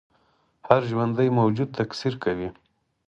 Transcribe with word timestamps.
هر 0.67 0.81
ژوندی 0.89 1.29
موجود 1.39 1.69
تکثیر 1.79 2.13
کوي 2.23 2.49